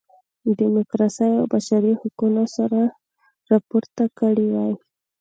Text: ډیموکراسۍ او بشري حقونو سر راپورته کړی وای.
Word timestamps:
ډیموکراسۍ 0.57 1.31
او 1.39 1.45
بشري 1.53 1.93
حقونو 2.01 2.43
سر 2.55 2.71
راپورته 3.49 4.03
کړی 4.19 4.47
وای. 4.53 4.73